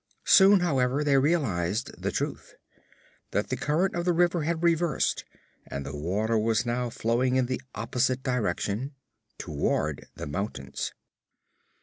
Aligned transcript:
Soon, 0.25 0.61
however, 0.61 1.03
they 1.03 1.19
realized 1.19 2.01
the 2.01 2.11
truth: 2.11 2.55
that 3.29 3.49
the 3.49 3.55
current 3.55 3.93
of 3.93 4.03
the 4.03 4.13
river 4.13 4.41
had 4.41 4.63
reversed 4.63 5.25
and 5.67 5.85
the 5.85 5.95
water 5.95 6.39
was 6.39 6.65
now 6.65 6.89
flowing 6.89 7.35
in 7.35 7.45
the 7.45 7.61
opposite 7.75 8.23
direction 8.23 8.95
toward 9.37 10.07
the 10.15 10.25
mountains. 10.25 10.91